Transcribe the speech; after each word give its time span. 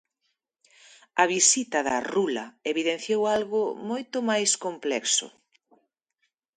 A 1.21 1.25
visita 1.33 1.79
da 1.87 1.97
Rula 2.11 2.45
evidenciou 2.71 3.21
algo 3.37 3.63
moito 3.89 4.17
máis 4.29 4.51
complexo. 4.65 5.27